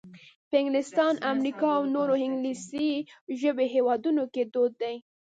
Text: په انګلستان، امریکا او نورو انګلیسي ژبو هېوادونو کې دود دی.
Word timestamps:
په 0.49 0.55
انګلستان، 0.61 1.13
امریکا 1.31 1.67
او 1.77 1.83
نورو 1.95 2.13
انګلیسي 2.25 2.89
ژبو 3.39 3.63
هېوادونو 3.73 4.23
کې 4.33 4.43
دود 4.53 4.73
دی. 4.81 4.95